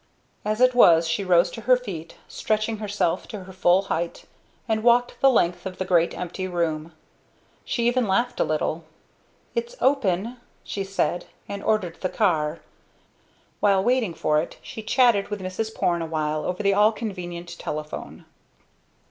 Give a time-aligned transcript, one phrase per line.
[0.43, 4.25] As it was she rose to her feet, stretching herself to her full height,
[4.67, 6.91] and walked the length of the great empty room.
[7.63, 8.83] She even laughed a little.
[9.53, 12.61] "It's open!" said she, and ordered the car.
[13.59, 15.71] While waiting for it she chatted with Mrs.
[15.75, 18.25] Porne awhile over the all convenient telephone.